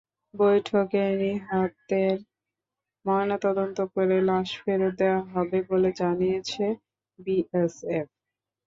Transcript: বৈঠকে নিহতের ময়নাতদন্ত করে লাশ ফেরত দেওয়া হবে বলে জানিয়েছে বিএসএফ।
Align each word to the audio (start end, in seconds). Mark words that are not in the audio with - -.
বৈঠকে 0.33 1.03
নিহতের 1.19 2.17
ময়নাতদন্ত 3.05 3.77
করে 3.93 4.17
লাশ 4.29 4.49
ফেরত 4.61 4.93
দেওয়া 4.99 5.21
হবে 5.33 5.57
বলে 5.69 5.89
জানিয়েছে 5.99 6.65
বিএসএফ। 7.19 8.07